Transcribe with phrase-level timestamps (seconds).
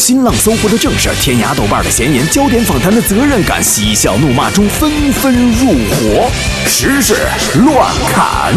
[0.00, 6.30] 新浪搜狐的正事，天涯豆瓣的闲言，焦点访谈的责任感，嬉笑怒骂中纷纷入伙，
[6.66, 7.14] 时事
[7.66, 8.54] 乱砍。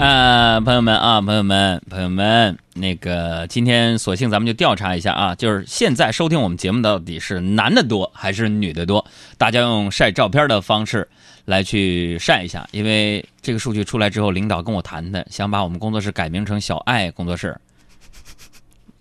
[0.00, 9.06] 呃，朋友们啊，朋友们，朋友们，那个今天索性咱们就调查一下啊，就是现在收听我们节目到底是男的多还是女的多？
[9.38, 11.08] 大家用晒照片的方式
[11.44, 17.56] 来去晒一下，因为这个数据出来之后，领导跟我谈的，想把我们工作室改名成小爱工作室。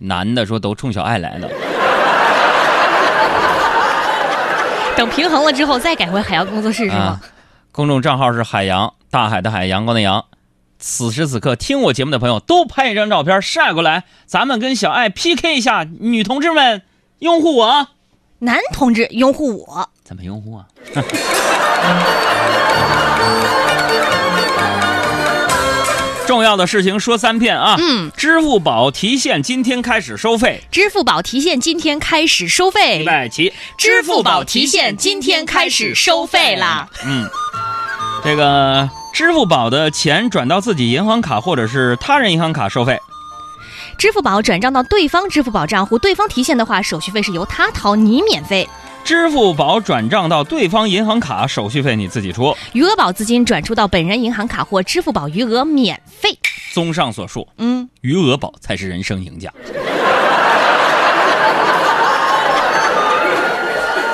[0.04, 1.50] 男的说都冲小爱来的，
[4.98, 7.22] 等平衡了之后再改回海洋工作室是吗啊？
[7.72, 10.26] 公众账号是海洋，大海的海，阳光的阳。
[10.77, 16.82] 此时此刻听我节目的朋友都拍一张照片晒过来，咱们跟小爱 PK 一下，女同志们
[17.20, 17.88] 拥护我，
[18.40, 20.66] 男同志拥护我，怎么拥护啊？
[26.26, 27.76] 重要的事情说三遍啊！
[27.80, 36.88] 嗯，支付宝提现今天开始收费，支付宝提现今天开始收预费，备起，支付宝提现今天开始收费啦。
[37.05, 37.27] 嗯，
[38.24, 42.99] 这个支付宝的钱转到自己银行卡或者是他人银行卡收费，
[43.98, 48.68] 支付宝转账到对方支付宝账户，对方提现的话，手续费是由他掏，你免费。
[49.04, 52.55] 支付宝转账到对方银行卡，手续费你自己出。
[52.74, 56.38] 余额宝资金转出到本人银行卡或支付宝余额免费。
[56.74, 59.52] 综上所述，嗯，余额宝才是人生赢家。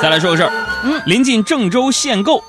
[0.02, 0.52] 再来说个事儿，
[0.84, 2.44] 嗯，临近郑州限购，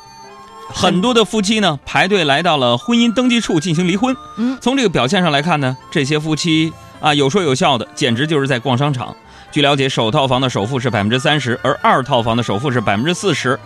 [0.69, 4.17] 很多的夫妻呢排队来到了婚姻登记处进行离婚。
[4.37, 9.15] 嗯从这个表现上来看呢，这些夫妻啊有说有笑的，简直就是在逛商场。
[9.51, 13.59] 据了解，首套房的首付是百分之三十，而二套房的首付是百分之四十。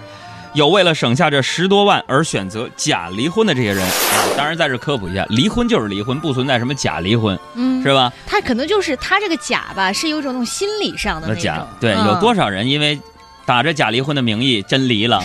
[0.55, 8.13] 有为了省下这十多万而选择假离婚的这些人啊，当然在这科普一下，离婚就是离婚，不存在什么假离婚，嗯是吧？
[8.25, 11.43] 他可能就是他这个假吧，是有一种那种心理上的那种。
[11.43, 12.97] 假对，嗯有多少人因为
[13.45, 15.21] 打着假离婚的名义真离了？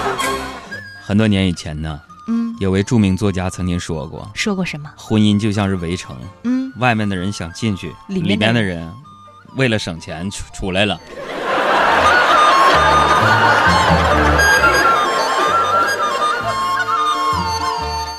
[1.02, 4.90] 很多年以前呢，嗯，有位著名作家曾经说过，说过什么？
[4.96, 8.92] 婚姻就像是围城，嗯，外面的人想进去，里面的里面的人
[9.56, 10.98] 为了省钱出出来了。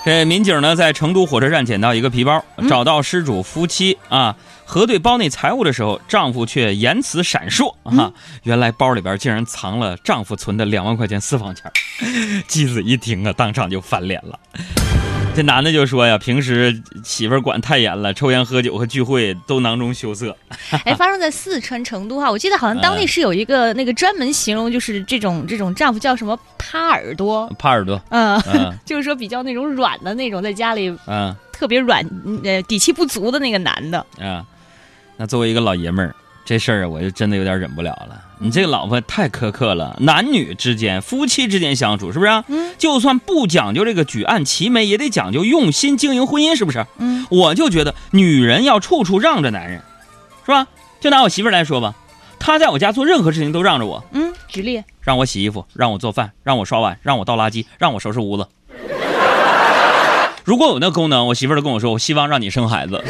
[0.06, 4.34] 这民警呢，在成都火车站捡到一个皮包，嗯找到失主夫妻啊，
[4.70, 8.12] 核对包内财物的时候，丈夫却言辞闪烁嗯啊，
[8.44, 11.72] 原来包里边竟然藏了丈夫存的两万块钱私房钱。
[12.50, 14.38] 妻子一听啊，当场就翻脸了。
[15.34, 20.36] 这男的就说呀，平时媳妇管太严了，抽烟喝酒和聚会都囊中羞涩。
[20.84, 34.00] 哎，发生在四川成都哈，我记得好像当地是有一个那个专门形容就是这种这种丈夫叫什么趴耳朵，趴耳朵，嗯，嗯 就是说比较那种软的那种，在家里嗯特别软，嗯呃，底气不足的那个男的。
[34.20, 34.44] 啊，
[35.18, 38.22] 那作为一个老爷们儿，这事儿啊我就真的有点忍不了了。
[38.40, 42.46] 你这个老婆太苛刻了，男女之间、夫妻之间相处，是不是啊？
[42.48, 46.86] 嗯就算不讲究这个举案齐眉，也得讲究用心经营婚姻，是不是？
[47.00, 49.82] 嗯，我就觉得女人要处处让着男人，
[50.46, 50.68] 是吧？
[51.00, 51.96] 就拿我媳妇儿来说吧，
[52.38, 58.48] 她在我家做任何事情都让着我，嗯，举例，让我洗衣服，让我做饭，让我刷碗，让我倒垃圾，让我收拾屋子。
[60.46, 63.04] 如果有那功能，我媳妇儿都跟我说，我希望让你生孩子。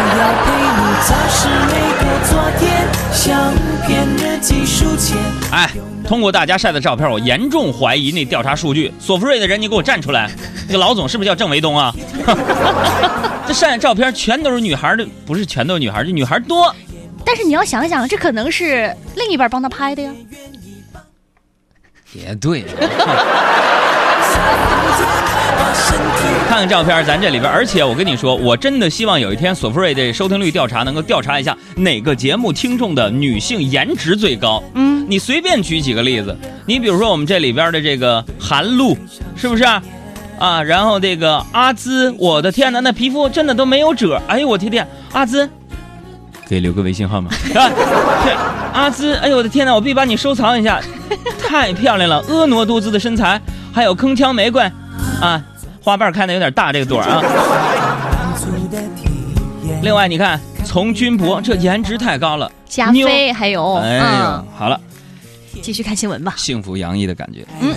[0.00, 0.46] 我要陪
[0.78, 3.52] 你擦拭每个昨天，相
[3.84, 5.18] 片日记书签。
[5.50, 5.68] 哎，
[6.06, 8.94] 通过大家晒的照片，我严重怀疑那调查数据。
[9.00, 10.30] 索福瑞的人，你给我站出来！
[10.68, 11.92] 那个老总是不是叫郑维东啊？
[13.48, 16.72] 这晒的照片全都是女孩的，不是全都是女孩，这女孩多。
[17.24, 20.12] 但是你要想想，这可能是另一半帮他拍的呀。
[22.12, 22.64] 也对，
[26.48, 34.62] 看看照片，咱这里边，而且我跟你说，我真的希望有一天索福瑞的收听率调查能够调查一下哪个节目听众的女性颜值最高。
[34.74, 36.36] 嗯，你随便举几个例子，
[36.66, 38.96] 你比如说我们这里边的这个韩露，
[39.36, 39.82] 是不是啊？
[40.38, 45.48] 啊，然后这个阿兹，我的天哪，那皮肤真的都没有褶，哎呦我天天，阿兹，
[46.48, 47.58] 给留个微信号码， 是
[48.72, 50.80] 阿兹，哎呦我的天哪，我必须把你收藏一下，
[51.46, 53.40] 太漂亮了，婀娜多姿的身材，
[53.72, 54.62] 还有铿锵玫瑰，
[55.20, 55.42] 啊，
[55.82, 57.22] 花瓣开的有点大，这个朵儿啊。
[59.82, 64.80] 另外你看从军博，这颜值太高了，加妞菲还有，哎呦嗯，，好了，
[65.62, 66.34] 继续看新闻吧。
[66.36, 67.46] 幸福洋溢的感觉。
[67.60, 67.74] 嗯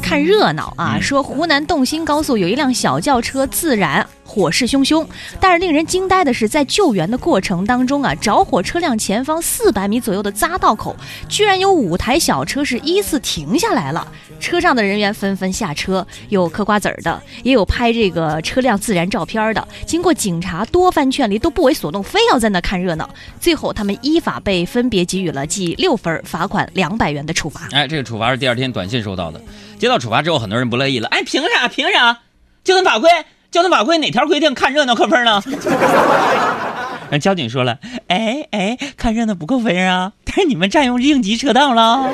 [0.00, 0.94] 看热闹啊！
[0.96, 4.06] 嗯说湖南洞新高速有一辆小轿车自燃，
[4.38, 5.04] 火势汹汹。
[5.40, 10.94] 但是令人惊呆的是，在救援的过程当中啊，着火车辆前方四百米左右的匝道口，
[11.28, 14.06] 居然有五台小车是依次停下来了。
[14.38, 19.66] 车上的人员纷纷下车，有嗑瓜子儿的，也有拍这个车辆自燃照片的。
[19.84, 23.10] 经过警察多番劝离，都不为所动，非要在那看热闹。
[23.40, 27.68] 最后，他们依法被分别给予了记六分、罚款两百元的处罚。
[27.72, 29.42] 哎，这个处罚是第二天短信收到的。
[29.76, 31.08] 接到处罚之后，很多人不乐意了。
[31.08, 31.66] 哎，凭啥？
[31.66, 32.20] 凭啥？
[32.62, 33.10] 交通法规，
[33.50, 35.42] 交通法规哪条规定看热闹扣分呢？
[37.10, 37.78] 人交警说了，
[38.08, 42.10] 哎哎，看热闹不扣分啊，但是你们占用应急车道了。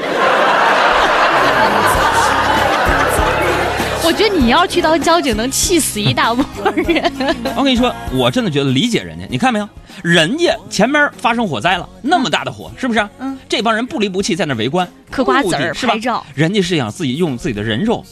[4.06, 6.44] 我觉得你要去当交警，能气死一大波
[6.76, 7.12] 人。
[7.56, 9.26] 我跟你说，我真的觉得理解人家。
[9.28, 9.68] 你看没有，
[10.02, 13.08] 人家前面发生火灾了，那么大的火，是不是？
[13.18, 16.24] 嗯，这帮人不离不弃，在那围观，嗑瓜子是吧拍照？
[16.34, 18.04] 人家是想自己用自己的人肉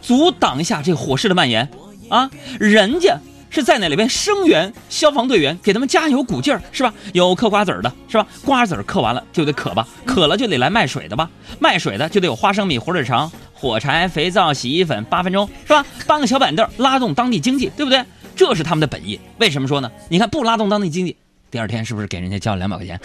[0.00, 1.68] 阻挡一下这火势的蔓延
[2.12, 2.30] 啊，
[2.60, 3.18] 人家。
[3.54, 6.90] 是在那里边声援消防队员，给他们加油鼓劲儿，是吧？
[7.12, 8.26] 有嗑瓜子儿的，是吧？
[8.46, 11.28] 瓜子嗑完了就得渴吧，渴了就得来卖水的吧，
[11.58, 15.84] 卖水的就得有花生米、火腿肠、火柴、肥皂、洗衣粉，八分钟是吧？
[16.06, 18.02] 搬个小板凳，拉动当地经济，对不对？
[18.34, 19.20] 这是他们的本意。
[19.36, 19.92] 为什么说呢？
[20.08, 21.14] 你看不拉动当地经济，
[21.50, 22.98] 第二天是不是给人家交了两百块钱？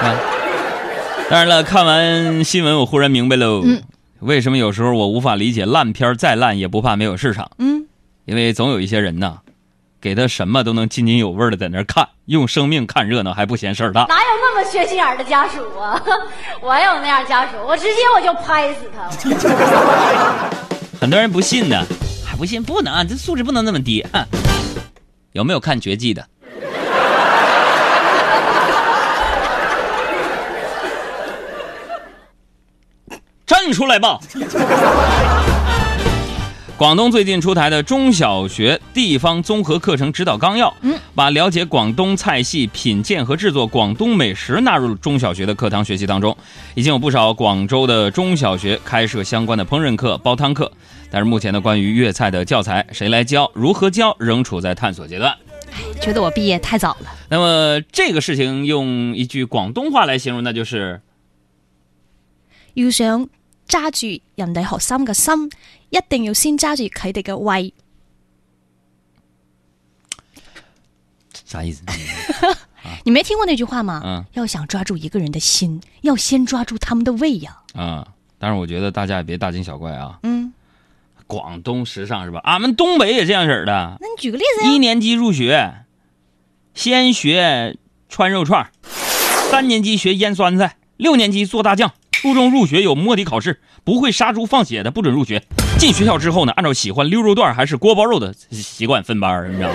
[0.00, 0.16] 啊！
[1.28, 3.60] 当然了，看完新闻我忽然明白喽。
[3.66, 3.82] 嗯
[4.20, 7.50] 为什么有时候我无法理解烂片儿再烂也不怕没有市场？
[7.58, 7.86] 嗯，
[8.24, 9.38] 因为总有一些人呐，
[10.00, 14.06] 给他什么都能津津有味的在那儿看，用生命看热闹还不嫌事儿大。
[14.08, 16.02] 哪有那么缺心眼的家属啊？
[16.60, 19.08] 我有那样家属，我直接我就拍死他。
[21.00, 21.84] 很多人不信呢，
[22.26, 24.04] 还不信，不能，这素质不能那么低。
[24.12, 24.26] 哼
[25.32, 26.26] 有没有看《绝技》的？
[33.68, 34.18] 站出来吧！
[36.78, 46.34] 广东最近出台的中小学地方综合课程指导纲要，嗯，把了解广东菜系、品鉴和制作广东美食纳入中小学的课堂学习当中。
[46.74, 50.70] 已经有不少广州的中小学开设相关的烹饪课、煲汤课，
[51.10, 55.36] 但是目前呢，关于粤菜的教材谁来教、如何教，仍处在探索阶段。
[56.00, 57.10] 觉得我毕业太早了。
[57.28, 61.00] 那么这个事情用一句广东话来形容，那就是
[62.74, 63.28] 要想
[63.68, 65.50] 揸住人哋学生嘅心，
[65.90, 67.72] 一定要先揸住佢哋嘅胃。
[71.44, 71.82] 啥意思？
[73.04, 74.00] 你没听过那句话吗？
[74.04, 77.58] 嗯要想抓住一个人的心，要先抓住他们的胃呀。
[77.74, 78.06] 啊、
[78.38, 80.18] 但是我觉得大家也别大惊小怪啊。
[80.22, 80.52] 嗯，
[81.26, 82.40] 广东时尚是吧？
[82.44, 83.98] 俺们东北也这样式儿的。
[84.00, 84.70] 那你举个例子呀。
[84.72, 85.84] 一年级入学，
[86.74, 87.76] 先学
[88.08, 88.70] 穿肉串
[89.50, 95.40] 三年级学腌酸菜，六年级做大酱，初中入学有摸底考试，不会杀猪放血的不准入学。
[95.78, 99.74] 进学校之后呢，按照喜欢溜肉段还是锅包肉的习惯分班儿，你知道吗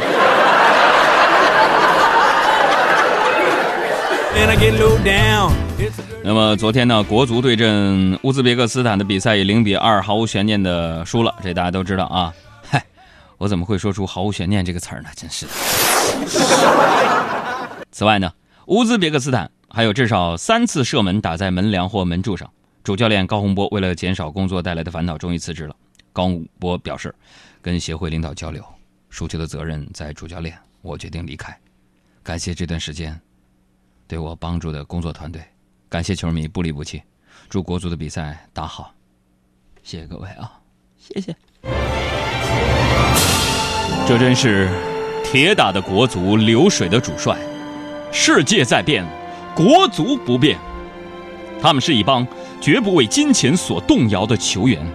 [6.21, 12.33] 那么昨天呢，国足对阵乌兹别克斯坦的比赛以零比二毫无悬念的输了，这大家都知道啊。
[12.69, 12.83] 嗨，
[13.37, 15.07] 我怎么会说出毫无悬念这个词儿呢？
[15.15, 15.51] 真是的。
[17.89, 18.33] 此外呢，
[18.65, 22.47] 乌兹别克斯坦还有至少三次射门打在门梁或门柱上。
[22.83, 25.75] 主教练高洪波为了减少工作带来的烦恼，终于辞职了。
[26.11, 27.13] 高洪波表示，
[27.59, 28.63] 跟协会领导交流，
[29.09, 31.57] 输球的责任在主教练，我决定离开。
[32.21, 33.19] 感谢这段时间
[34.07, 35.43] 对我帮助的工作团队，
[35.89, 37.01] 感谢球迷不离不弃，
[37.49, 38.93] 祝国足的比赛打好，
[39.81, 40.51] 谢谢各位啊，
[40.99, 41.35] 谢谢。
[44.07, 44.69] 这真是
[45.23, 47.35] 铁打的国足，流水的主帅。
[48.11, 49.03] 世界在变，
[49.55, 50.57] 国足不变。
[51.61, 52.27] 他们是一帮
[52.59, 54.85] 绝不为金钱所动摇的球员。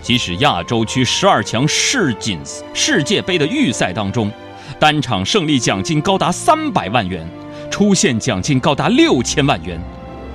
[0.00, 2.38] 即使亚洲区十二强世锦
[2.74, 4.30] 世界杯的预赛当中，
[4.78, 7.26] 单场胜利奖金高达三百万元，
[7.70, 9.80] 出线奖金高达六千万元，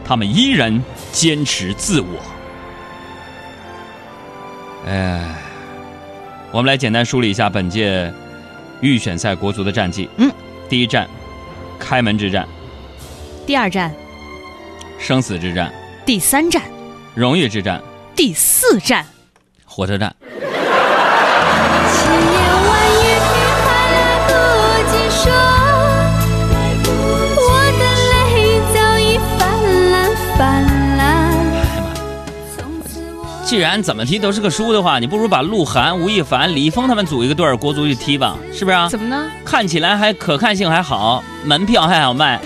[0.04, 2.08] 他们依然坚持自我。
[4.88, 5.36] 哎，
[6.52, 8.12] 我们来简单梳理一下本届
[8.82, 10.10] 预选赛国足的战绩。
[10.18, 10.32] 嗯，
[10.68, 11.08] 第一站，
[11.78, 12.48] 开门之战，
[13.50, 13.92] 第二站、
[15.00, 15.74] 生死之战，
[16.06, 16.62] 第三站、
[17.16, 17.82] 荣誉之战，
[18.16, 19.04] 第四站，
[19.66, 20.16] 火车站。
[20.30, 20.52] 千
[22.14, 22.32] 言
[22.68, 23.18] 万语
[23.66, 24.30] 还来不
[24.92, 25.34] 及说，
[27.42, 27.42] 我
[27.80, 29.42] 的泪早已泛
[29.90, 29.96] 滥
[30.38, 30.38] 泛
[30.96, 31.34] 滥。
[33.44, 38.88] 既然怎么踢都是个输的话，你不如把鹿晗、吴亦凡、李易峰他们组一个队儿，国足去踢吧，是不是啊？
[38.90, 39.28] 怎么呢？
[39.44, 42.40] 看起来还可看性还好，门票还好卖。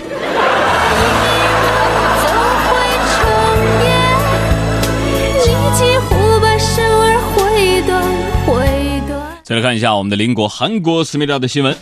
[9.44, 11.76] 再来看一下我们的邻国韩国思密达的新闻。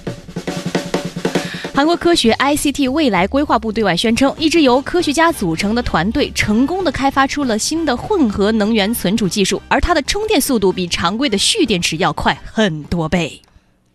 [1.73, 13.40] 韩国科学 ICT 未来规划部对外宣称，一支由科学家组成的团队成功的开发出了新的混合能源存储技术，而它的充电速度比常规的蓄电池要快很多倍。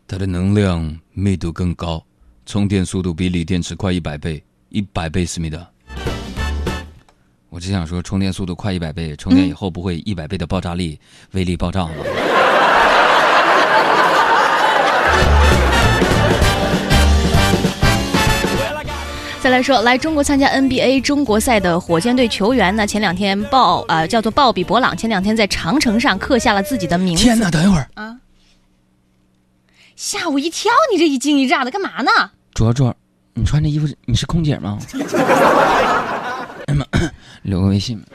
[0.08, 2.02] 它的能量密度更高，
[2.46, 5.60] 充电速度比锂电池快一百倍，一百倍思密达。
[7.50, 10.98] 我只想说，充电速度快一百倍，充电以后不会一百倍的爆炸力，
[11.32, 11.92] 威力爆炸吗？
[19.48, 27.24] 再来说，来中国参加 NBA 中国赛的火箭队球员呢，前两天鲍呃叫做鲍比·博朗，前两天在长城上刻下了自己的名字。
[27.24, 27.50] 天哪！
[27.50, 28.18] 等一会儿，啊！
[29.96, 30.70] 吓我一跳！
[30.92, 32.12] 你这一惊一乍的干嘛呢？
[32.54, 32.94] 卓卓，
[33.36, 34.78] 你穿这衣服，你是空姐吗？
[36.66, 36.86] 哎妈，
[37.44, 38.04] 留个微信。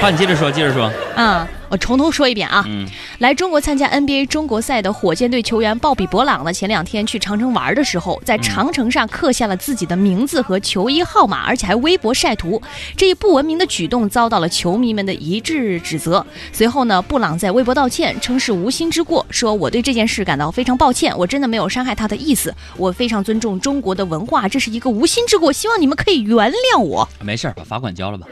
[0.00, 0.90] 好，你接着说，接着说。
[1.16, 2.64] 嗯，我从头说一遍啊。
[2.66, 2.88] 嗯，
[3.20, 12.62] 来中国参加 NBA 中国赛的火箭队球员鲍比·博朗呢，前两天去长城玩的时候，在长城上刻下了自己的名字和球衣号码，而且还微博晒图。
[12.96, 16.24] 这一不文明的举动遭到了球迷们的一致指责。
[16.50, 27.06] 随后呢，布朗在微博道歉，称是无心之过，说我对这件事感到非常抱歉，我真的没有伤害他的意思，我非常尊重中国的文化，这是一个无心之过，希望你们可以原谅我。
[27.22, 28.26] 没事儿，把罚款交了吧。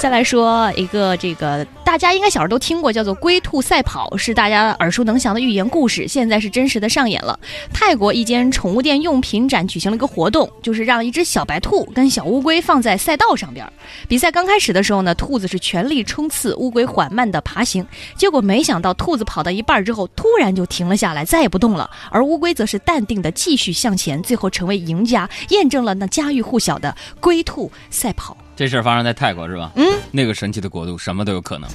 [0.00, 7.38] 再来说一个这个大家应该小时候都听过，叫做“龟兔赛跑”，是大家耳熟能详的寓言故事，现在是真实的上演了。
[7.70, 13.70] 泰国一间宠物店用品展举行了一个活动，就是让一只小白兔跟小乌龟放在赛道上边。
[14.08, 17.86] 比赛刚开始的时候呢，兔子是全力冲刺，乌龟缓慢的爬行。
[18.16, 28.34] 结果没想到，兔子跑到一半之后，突然就停了下来，再也不动了，而乌龟则是淡定的继续向前，最后成为赢家，验证了那家喻户晓的龟兔赛跑。
[28.60, 29.72] 这事儿发生在泰国是吧？
[29.74, 31.70] 嗯，那个神奇的国度，什么都有可能。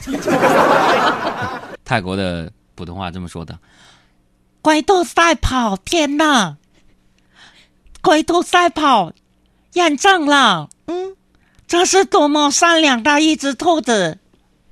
[1.83, 3.57] 泰国的普通话这么说的：
[4.61, 6.57] 龟兔赛跑，天哪！
[8.03, 9.11] 龟兔赛跑，
[9.73, 11.15] 验证了，嗯，
[11.65, 14.19] 这是多么善良的一只兔子。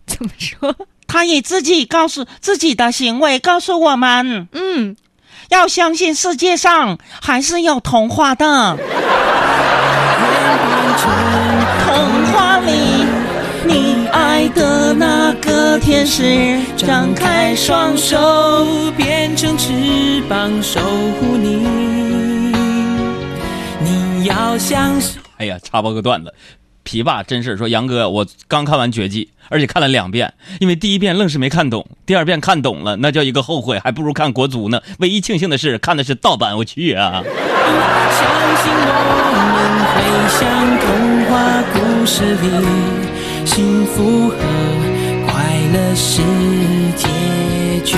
[0.05, 0.75] 怎么说？
[1.07, 4.95] 它以自己告诉自己的行为告诉我们，嗯，
[5.49, 8.77] 要相信世界上还是有童话的。
[14.43, 18.17] 爱的那个天使张开双手，
[18.97, 21.65] 变成翅膀守护你。
[23.79, 25.21] 你要相信。
[25.37, 26.33] 哎呀，插播个段子，
[26.83, 34.81] 琵琶真是说杨哥，我刚看完《绝技》，而且看了两遍，因为第一遍愣是没看懂，第二遍看懂了，那叫一个后悔，还不如看国足呢。
[34.99, 37.23] 唯一庆幸的是看的是盗版，我去啊！
[37.23, 37.31] 相
[38.57, 38.91] 信我
[39.53, 39.55] 们
[39.93, 40.43] 会像
[40.81, 42.47] 童话故事里，
[43.45, 44.37] 幸福和
[45.27, 46.21] 快乐是
[46.95, 47.07] 结
[47.85, 47.97] 局。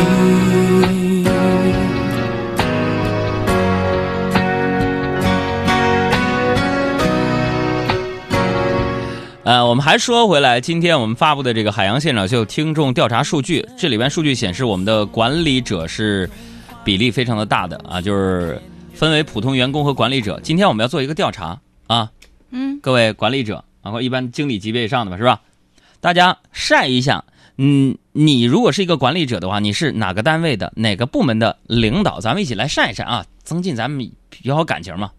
[9.43, 16.29] 呃，我们还说回来，今天我们发布的这个海洋现场秀听众调查数据，这里边数据显示，我们的管理者是
[16.83, 18.59] 比例非常的大的啊，就是
[18.93, 20.39] 分为普通员工和管理者。
[20.43, 22.09] 今天我们要做一个调查啊，
[22.49, 25.41] 嗯，各位管理者，然后一般经理级别以上的吧，是吧？
[26.01, 27.23] 大家晒一下，
[27.57, 32.19] 嗯，你如果是一个管理者的话，你是哪个单位的哪个部门的领导？
[32.19, 34.11] 咱们一起来晒一晒啊，增进咱们
[34.41, 35.11] 友好感情嘛。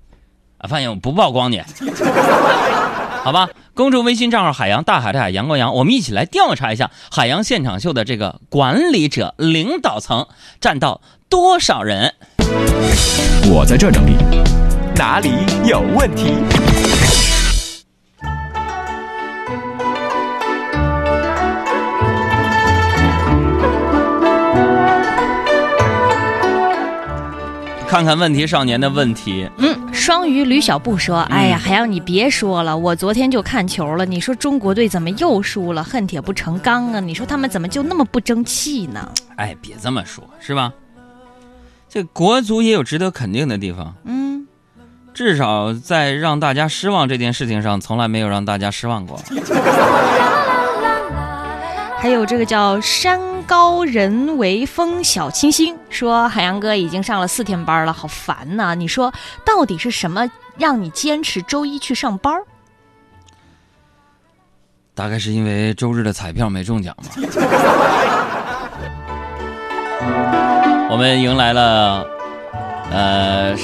[0.58, 1.62] 啊，发现我不曝光你，
[3.22, 3.48] 好吧？
[3.74, 10.26] 公众微信账号海洋大海的海阳光阳，我们一起来调查一下海洋现场秀的这个管理者领导层
[10.60, 12.14] 占到多少人？
[13.48, 14.16] 我在这整理，
[14.96, 15.30] 哪里
[15.64, 16.32] 有问题？
[27.96, 29.48] 看看问题少年的问题。
[29.56, 34.04] 嗯，双鱼吕小布说：“哎呀，海洋，你别说了，我昨天就看球了。
[34.04, 35.82] 你说中国队怎么又输了？
[35.82, 37.00] 恨铁不成钢啊！
[37.00, 39.10] 你说他们怎么就那么不争气呢？
[39.36, 40.70] 哎，别这么说，是吧？
[41.88, 44.46] 这国足也有值得肯定的地方，嗯，
[45.14, 49.18] 至少在让大家失望这件事情上，从来没有让大家失望过。
[51.98, 58.74] 还有这个叫山高人为风小清新说，海洋哥已经上了四天班了，好烦呐！
[58.74, 59.12] 你说
[59.44, 62.34] 到底是什么让你坚持周一去上班？
[64.94, 67.04] 大概是因为周日的彩票没中奖吧。
[70.90, 72.06] 我们迎来了，
[72.90, 73.54] 呃，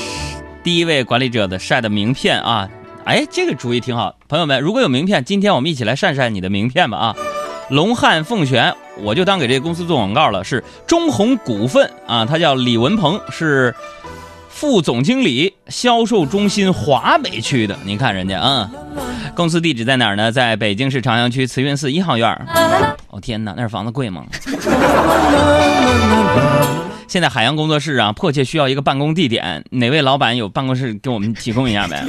[0.62, 2.68] 第一位管理者的晒的名片啊
[3.04, 7.16] 哎，这个主意挺好，朋友们，如果有名片，今天我们一起来晒晒你的名片吧啊！
[7.70, 13.74] 龙汉凤玄，我就当给这个公司做广告了，是中宏股份啊，他叫李文鹏，是
[14.48, 17.76] 副总经理，销售中心华北区的。
[17.84, 18.70] 你看人家啊，
[19.34, 20.30] 公司地址在哪儿呢？
[20.30, 22.30] 在北京市朝阳区慈云寺一号院。
[23.10, 24.24] 哦天哪，那房子贵吗？
[27.08, 32.02] 现在海洋工作室啊，迫切需要一个办公地点，哪位老板有办公室给我们提供一下呗？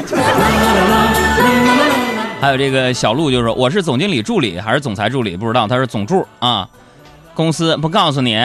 [2.44, 5.38] 还有这个小陆就说：“我是总经理助理还是总裁助理？
[5.38, 6.68] 不知道，他是总助啊。
[7.34, 8.38] 公司不告诉你。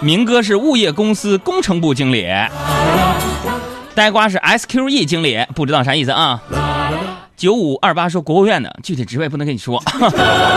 [0.00, 2.26] 明哥是物业公司工程部经理，
[3.94, 6.42] 呆瓜是 SQE 经理，不知道啥意思啊。
[7.34, 9.82] 九五二八说国务院的，具体职位不能跟你说。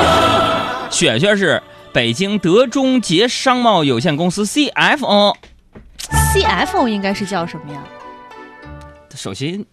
[0.92, 1.64] 雪雪是。”
[1.94, 5.38] 北京德中杰商贸有限公司 CFO，CFO
[6.90, 7.82] 应该是叫什么呀？
[9.16, 9.66] 首席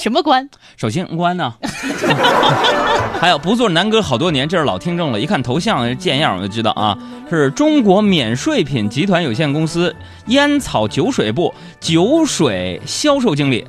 [0.00, 0.48] 什么官？
[0.76, 1.52] 首席官呢？
[3.20, 6.96] 还有不做南哥好多年，这是老听众了，一看头像见样我就知道啊，
[7.28, 9.94] 是中国免税品集团有限公司
[10.28, 13.66] 烟草酒水部酒水销售经理，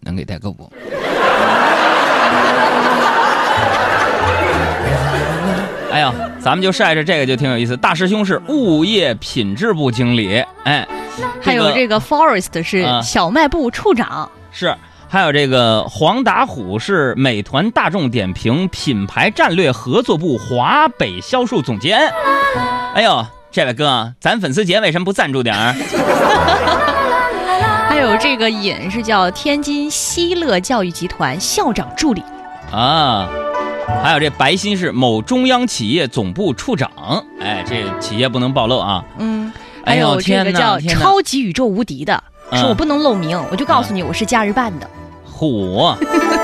[0.00, 0.72] 能给代购不？
[5.92, 7.76] 哎呀，咱们就晒着这个就挺有意思。
[7.76, 10.86] 大师兄是物业品质部经理，哎，
[11.40, 14.74] 还有这个 Forest 是小卖部处长，是，
[15.08, 22.12] 还有这个黄达虎是美团大众点评品牌战略合作部华北销售总监。
[22.94, 25.74] 哎呦，这位哥，咱粉丝节为什么不赞助点儿？
[27.88, 32.22] 还有这个尹是叫天津希乐教育集团校长助理
[32.72, 33.28] 啊。
[34.02, 36.90] 还有这白鑫是某中央企业总部处长，
[37.40, 39.04] 哎，这企业不能暴露啊。
[39.18, 39.52] 嗯，
[39.86, 44.90] 还有这个叫超级宇宙无敌的，说我不能露名，我就告诉你我是假日办的。
[45.32, 45.96] 嚯，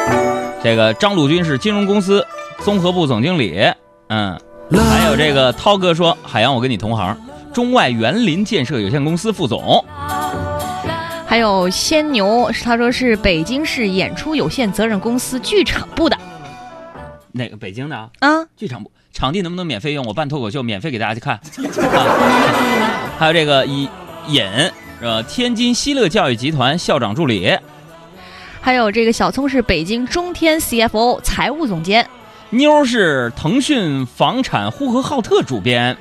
[0.63, 2.25] 这个张鲁军是金融公司
[2.61, 3.61] 综合部总经理，
[4.09, 4.39] 嗯，
[4.71, 7.19] 还有这个涛哥说海洋我跟你同行，
[7.53, 9.85] 中外园林建设有限公司副总。
[11.27, 16.17] 还有仙牛，他说是北京市演出有限责任公司剧场部的。
[17.33, 18.47] 哪个北京的啊？
[18.57, 20.05] 剧场部场地能不能免费用？
[20.07, 21.41] 我办脱口秀免费给大家去看。
[23.19, 23.89] 还有这个尹
[24.29, 24.43] 尹
[25.01, 25.23] 是吧？
[25.23, 27.57] 天津希乐教育集团校长助理。
[28.61, 32.09] 还有这个小聪是北京中天 CFO 财务总监。
[32.51, 35.97] 妞是腾讯房产呼和浩特主编。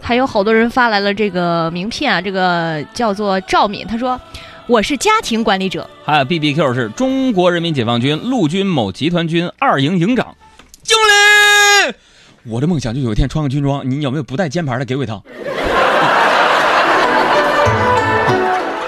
[0.00, 4.20] 还有好多人发来了这个名片啊，这个叫做赵敏，他说。
[4.66, 10.36] 我是家庭管理者，还有 B B Q 是中国人民解放军陆军某集团军二营营长，
[10.84, 11.59] 经理。
[12.44, 15.22] 我的梦想就有一天穿个军装，你有没有不带肩牌的给我一套？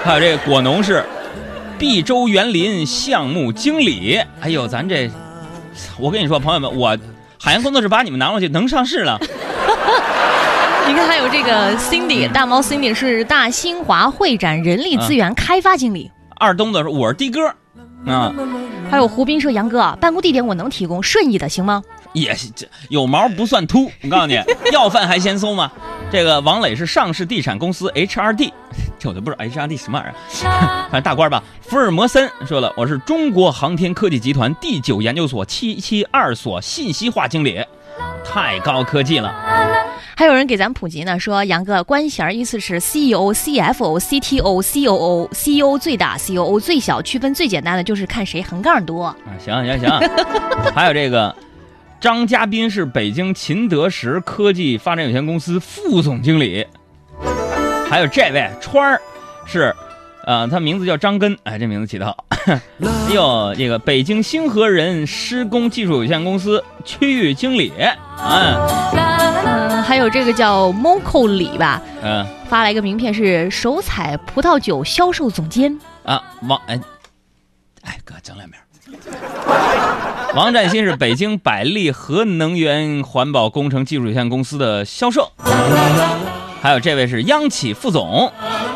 [0.03, 1.03] 还 有这个果农是
[1.77, 4.19] 碧州园林项目经理。
[4.41, 5.09] 哎呦，咱这，
[5.99, 6.97] 我跟你说，朋友们，我
[7.39, 9.19] 海洋工作室把你们拿过去，能上市了。
[10.87, 16.11] 你看，还有这个 Cindy 大猫 Cindy 是大新华会展人力资源开发经理。
[16.37, 17.47] 二东子说我是的哥，
[18.11, 18.33] 啊，
[18.93, 21.83] 还有胡斌说杨哥，办公地点我能提供，顺义的行吗？
[22.13, 24.39] 也这有毛不算秃，我告诉你，
[24.71, 25.71] 要饭还嫌松吗？
[26.11, 28.51] 这个王磊是上市地产公司 HRD，
[28.99, 31.41] 这我都不知道 HRD 什么玩意儿， 反正大官吧。
[31.63, 37.65] 福尔摩森说了，我是中国航天科技集团第九研究所七七二所信息化经理。
[38.23, 39.33] 太高科技了，
[40.15, 49.05] 还有人给咱普及呢，说杨哥官衔依次是 CEO、CFO、CTO、COO、CEO 最大，COO 最小，区分最简单的就是看谁横杠多。
[49.05, 49.89] 啊，行行行，
[50.73, 51.35] 还有这个
[51.99, 56.65] 张嘉宾是北京秦德时科技发展有限公司副总经理，
[57.89, 59.01] 还有这位川儿
[59.45, 59.75] 是。
[60.25, 62.25] 啊，他名字叫张根，哎，这名字起得好。
[62.47, 62.59] 哎
[63.13, 67.71] 呦，这个北京星河人施工技术有限公司区域经理，
[68.19, 76.79] 嗯，还有这个叫 Moco 李吧，嗯，发来一个名片是手彩葡萄酒销售总监啊，王哎，
[77.83, 78.57] 哎哥整两名。
[80.35, 85.31] 王占新是北京百利核能源环保工程技术有限公司的销售。
[86.61, 88.31] 还有这位是央企副总，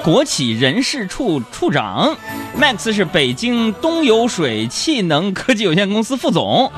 [0.08, 2.16] 国企人事处处长。
[2.58, 6.72] Max 是北京东油水气能科技有限公司副总。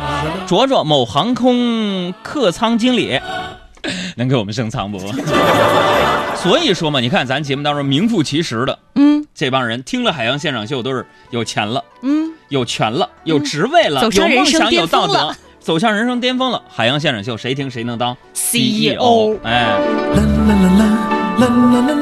[0.48, 3.20] 卓卓某航空客舱经理。
[4.18, 4.98] 能给我们升舱不？
[6.42, 9.24] 所以说嘛你看咱节目当中名副其实的嗯。
[9.36, 12.34] 这帮人听了海洋现场秀都是有钱了嗯。
[12.48, 19.66] 有权了有职位了有梦想有道德走向人生巅峰了海洋现场秀谁听谁能当 ceo 哎。
[19.68, 20.98] 啦啦啦啦
[21.38, 21.99] 啦啦啦啦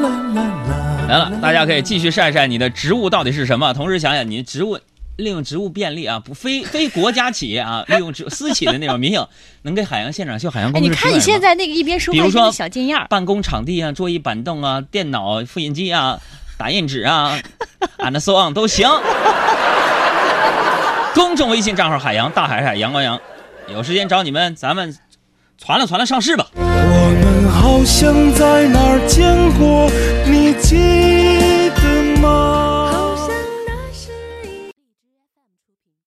[1.58, 4.78] 大家可以继续晒晒你的职务到底是什么，同时想想你的职务。
[5.16, 9.26] 利用职务便利啊，不非非国家企业啊， 利用职私企的那种民营，
[9.62, 16.20] 能给海洋现场秀海洋公哎，你看你现在那个一边说话一边小金样办公场地啊，桌椅板凳啊，电脑、复印机啊，
[16.56, 17.36] 打印纸啊
[17.98, 18.88] ，and so on 都行。
[21.12, 23.20] 公众微信账号海洋大海海阳光阳，
[23.66, 24.96] 有时间找你们，咱们
[25.60, 26.46] 传了传了上市吧。
[27.60, 29.90] 好像在哪儿见过
[30.24, 30.48] 你。